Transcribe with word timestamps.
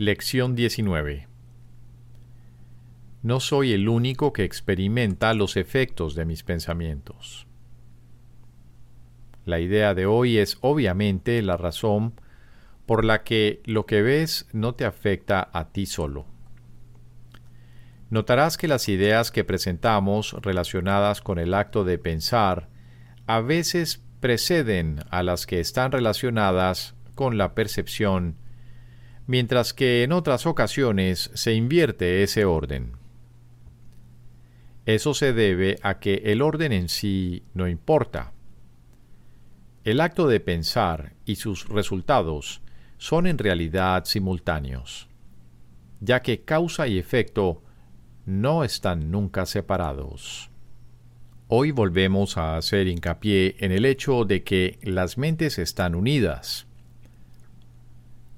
Lección 0.00 0.54
19 0.54 1.26
No 3.24 3.40
soy 3.40 3.72
el 3.72 3.88
único 3.88 4.32
que 4.32 4.44
experimenta 4.44 5.34
los 5.34 5.56
efectos 5.56 6.14
de 6.14 6.24
mis 6.24 6.44
pensamientos. 6.44 7.48
La 9.44 9.58
idea 9.58 9.94
de 9.94 10.06
hoy 10.06 10.38
es 10.38 10.56
obviamente 10.60 11.42
la 11.42 11.56
razón 11.56 12.12
por 12.86 13.04
la 13.04 13.24
que 13.24 13.60
lo 13.64 13.86
que 13.86 14.02
ves 14.02 14.46
no 14.52 14.76
te 14.76 14.84
afecta 14.84 15.50
a 15.52 15.70
ti 15.70 15.84
solo. 15.84 16.26
Notarás 18.08 18.56
que 18.56 18.68
las 18.68 18.88
ideas 18.88 19.32
que 19.32 19.42
presentamos 19.42 20.34
relacionadas 20.34 21.20
con 21.20 21.40
el 21.40 21.54
acto 21.54 21.82
de 21.82 21.98
pensar 21.98 22.68
a 23.26 23.40
veces 23.40 24.00
preceden 24.20 25.00
a 25.10 25.24
las 25.24 25.44
que 25.44 25.58
están 25.58 25.90
relacionadas 25.90 26.94
con 27.16 27.36
la 27.36 27.56
percepción 27.56 28.36
mientras 29.28 29.74
que 29.74 30.02
en 30.02 30.12
otras 30.12 30.46
ocasiones 30.46 31.30
se 31.34 31.52
invierte 31.52 32.22
ese 32.22 32.46
orden. 32.46 32.92
Eso 34.86 35.12
se 35.12 35.34
debe 35.34 35.78
a 35.82 35.98
que 35.98 36.22
el 36.24 36.40
orden 36.40 36.72
en 36.72 36.88
sí 36.88 37.42
no 37.52 37.68
importa. 37.68 38.32
El 39.84 40.00
acto 40.00 40.28
de 40.28 40.40
pensar 40.40 41.12
y 41.26 41.36
sus 41.36 41.68
resultados 41.68 42.62
son 42.96 43.26
en 43.26 43.36
realidad 43.36 44.06
simultáneos, 44.06 45.08
ya 46.00 46.22
que 46.22 46.40
causa 46.40 46.88
y 46.88 46.98
efecto 46.98 47.62
no 48.24 48.64
están 48.64 49.10
nunca 49.10 49.44
separados. 49.44 50.50
Hoy 51.48 51.70
volvemos 51.70 52.38
a 52.38 52.56
hacer 52.56 52.88
hincapié 52.88 53.56
en 53.58 53.72
el 53.72 53.84
hecho 53.84 54.24
de 54.24 54.42
que 54.42 54.78
las 54.82 55.18
mentes 55.18 55.58
están 55.58 55.94
unidas 55.94 56.67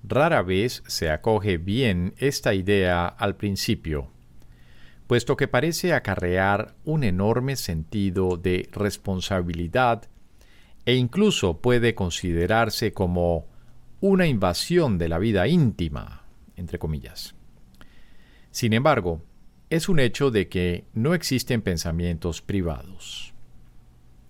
Rara 0.02 0.42
vez 0.42 0.82
se 0.86 1.10
acoge 1.10 1.59
bien 1.59 2.14
esta 2.18 2.54
idea 2.54 3.06
al 3.06 3.36
principio, 3.36 4.11
puesto 5.06 5.36
que 5.36 5.48
parece 5.48 5.92
acarrear 5.92 6.75
un 6.84 7.05
enorme 7.05 7.56
sentido 7.56 8.36
de 8.36 8.69
responsabilidad 8.72 10.05
e 10.86 10.94
incluso 10.94 11.60
puede 11.60 11.94
considerarse 11.94 12.92
como 12.92 13.47
una 14.00 14.27
invasión 14.27 14.98
de 14.98 15.08
la 15.08 15.19
vida 15.19 15.47
íntima, 15.47 16.25
entre 16.56 16.78
comillas. 16.78 17.34
Sin 18.50 18.72
embargo, 18.72 19.22
es 19.69 19.88
un 19.88 20.00
hecho 20.00 20.30
de 20.30 20.48
que 20.48 20.84
no 20.94 21.14
existen 21.14 21.62
pensamientos 21.62 22.42
privados. 22.42 23.34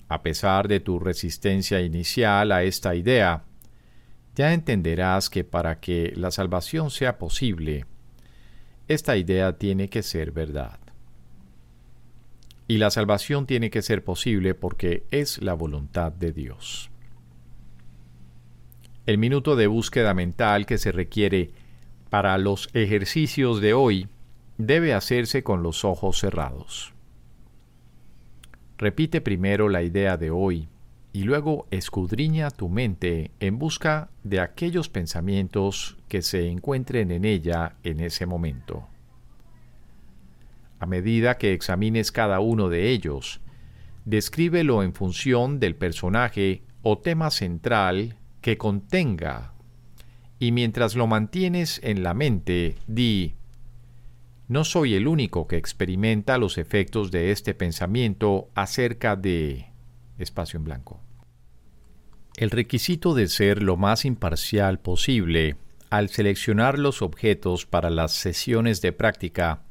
A 0.09 0.23
pesar 0.23 0.67
de 0.67 0.81
tu 0.81 0.99
resistencia 0.99 1.81
inicial 1.81 2.53
a 2.53 2.65
esta 2.65 2.95
idea, 2.95 3.45
ya 4.37 4.53
entenderás 4.53 5.31
que 5.31 5.45
para 5.45 5.81
que 5.81 6.13
la 6.17 6.31
salvación 6.31 6.91
sea 6.91 7.19
posible, 7.19 7.87
esta 8.89 9.17
idea 9.17 9.59
tiene 9.59 9.89
que 9.89 10.03
ser 10.03 10.33
verdad. 10.33 10.79
Y 12.67 12.79
la 12.79 12.91
salvación 12.91 13.47
tiene 13.47 13.71
que 13.71 13.83
ser 13.83 14.05
posible 14.05 14.55
porque 14.55 15.05
es 15.11 15.43
la 15.43 15.55
voluntad 15.55 16.13
de 16.13 16.33
Dios. 16.33 16.91
El 19.07 19.19
minuto 19.19 19.57
de 19.57 19.67
búsqueda 19.67 20.15
mental 20.15 20.67
que 20.67 20.79
se 20.79 20.93
requiere 20.93 21.51
para 22.11 22.39
los 22.39 22.69
ejercicios 22.75 23.61
de 23.61 23.75
hoy 23.75 24.09
debe 24.59 24.95
hacerse 24.95 25.43
con 25.43 25.63
los 25.63 25.85
ojos 25.85 26.19
cerrados. 26.19 26.93
Repite 28.79 29.21
primero 29.21 29.69
la 29.69 29.83
idea 29.83 30.17
de 30.17 30.31
hoy 30.31 30.69
y 31.13 31.25
luego 31.25 31.67
escudriña 31.71 32.51
tu 32.51 32.69
mente 32.69 33.33
en 33.41 33.59
busca 33.59 34.11
de 34.23 34.41
aquellos 34.41 34.89
pensamientos 34.89 35.97
que 36.09 36.23
se 36.23 36.49
encuentren 36.49 37.11
en 37.11 37.25
ella 37.25 37.77
en 37.83 38.01
ese 38.01 38.27
momento. 38.27 38.87
A 40.79 40.87
medida 40.87 41.37
que 41.37 41.53
examines 41.53 42.13
cada 42.13 42.41
uno 42.41 42.69
de 42.69 42.91
ellos, 42.91 43.41
descríbelo 44.05 44.83
en 44.83 44.95
función 44.95 45.61
del 45.61 45.75
personaje 45.75 46.63
o 46.83 46.99
tema 46.99 47.31
central 47.31 48.17
que 48.41 48.57
contenga, 48.57 49.53
y 50.39 50.53
mientras 50.53 50.95
lo 50.95 51.07
mantienes 51.07 51.81
en 51.85 52.03
la 52.03 52.15
mente, 52.15 52.77
di, 52.87 53.35
no 54.49 54.65
soy 54.65 54.95
el 54.95 55.07
único 55.07 55.47
que 55.47 55.57
experimenta 55.57 56.39
los 56.39 56.57
efectos 56.57 57.11
de 57.11 57.31
este 57.31 57.53
pensamiento 57.55 58.49
acerca 58.55 59.17
de 59.17 59.70
espacio 60.23 60.59
en 60.59 60.65
blanco. 60.65 61.01
El 62.37 62.51
requisito 62.51 63.15
de 63.15 63.29
ser 63.29 63.63
lo 63.63 63.77
más 63.77 64.05
imparcial 64.05 64.79
posible 64.79 65.57
al 65.91 66.09
seleccionar 66.09 66.79
los 66.79 67.03
objetos 67.03 67.67
para 67.67 67.91
las 67.91 68.13
sesiones 68.13 68.81
de 68.81 68.93
práctica 68.93 69.63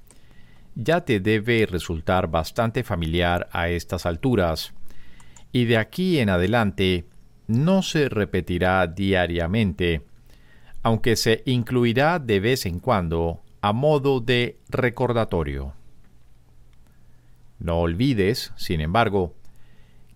ya 0.76 1.02
te 1.02 1.20
debe 1.20 1.66
resultar 1.66 2.30
bastante 2.30 2.84
familiar 2.84 3.50
a 3.52 3.70
estas 3.70 4.06
alturas, 4.06 4.74
y 5.52 5.66
de 5.66 5.78
aquí 5.78 6.20
en 6.20 6.30
adelante 6.30 7.06
no 7.48 7.82
se 7.82 8.08
repetirá 8.08 8.86
diariamente, 8.88 10.04
aunque 10.84 11.16
se 11.16 11.42
incluirá 11.46 12.20
de 12.20 12.40
vez 12.40 12.66
en 12.66 12.80
cuando 12.80 13.42
a 13.62 13.74
modo 13.74 14.22
de 14.22 14.60
recordatorio. 14.70 15.74
No 17.60 17.80
olvides, 17.80 18.54
sin 18.56 18.80
embargo, 18.80 19.36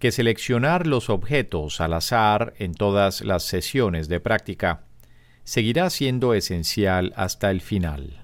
que 0.03 0.11
seleccionar 0.11 0.85
los 0.85 1.09
objetos 1.09 1.79
al 1.79 1.93
azar 1.93 2.55
en 2.57 2.73
todas 2.73 3.21
las 3.21 3.43
sesiones 3.43 4.09
de 4.09 4.19
práctica 4.19 4.83
seguirá 5.45 5.89
siendo 5.89 6.33
esencial 6.33 7.13
hasta 7.15 7.49
el 7.51 7.61
final. 7.61 8.21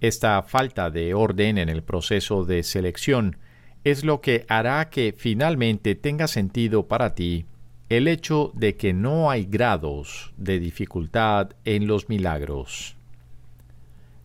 Esta 0.00 0.42
falta 0.44 0.90
de 0.90 1.12
orden 1.12 1.58
en 1.58 1.68
el 1.68 1.82
proceso 1.82 2.46
de 2.46 2.62
selección 2.62 3.36
es 3.84 4.02
lo 4.02 4.22
que 4.22 4.46
hará 4.48 4.88
que 4.88 5.14
finalmente 5.14 5.94
tenga 5.94 6.26
sentido 6.26 6.88
para 6.88 7.14
ti 7.14 7.44
el 7.90 8.08
hecho 8.08 8.50
de 8.54 8.78
que 8.78 8.94
no 8.94 9.30
hay 9.30 9.44
grados 9.44 10.32
de 10.38 10.58
dificultad 10.58 11.50
en 11.66 11.86
los 11.86 12.08
milagros. 12.08 12.96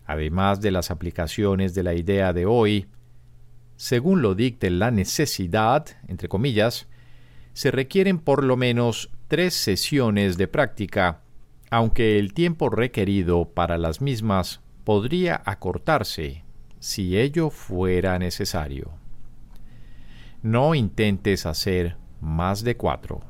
Además 0.06 0.62
de 0.62 0.72
las 0.72 0.92
aplicaciones 0.92 1.76
de 1.76 1.84
la 1.84 1.94
idea 1.94 2.32
de 2.32 2.46
hoy, 2.46 2.88
según 3.78 4.22
lo 4.22 4.36
dicte 4.36 4.70
la 4.70 4.92
necesidad, 4.92 5.86
entre 6.08 6.28
comillas, 6.28 6.88
se 7.54 7.72
requieren 7.72 8.20
por 8.20 8.44
lo 8.44 8.58
menos 8.58 9.10
tres 9.28 9.54
sesiones 9.54 10.38
de 10.38 10.48
práctica, 10.48 11.22
aunque 11.70 12.20
el 12.20 12.34
tiempo 12.34 12.70
requerido 12.70 13.50
para 13.50 13.78
las 13.78 14.02
mismas 14.02 14.62
podría 14.84 15.42
acortarse 15.46 16.44
si 16.80 17.18
ello 17.18 17.50
fuera 17.50 18.20
necesario. 18.20 18.92
No 20.42 20.76
intentes 20.76 21.46
hacer 21.46 21.98
más 22.20 22.64
de 22.64 22.78
cuatro. 22.78 23.22